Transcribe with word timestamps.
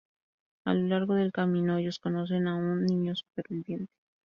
A 0.65 0.73
lo 0.73 0.87
largo 0.87 1.13
del 1.13 1.31
camino, 1.31 1.77
ellos 1.77 1.99
conocen 1.99 2.47
a 2.47 2.55
un 2.55 2.85
niño 2.87 3.13
superviviente. 3.15 3.91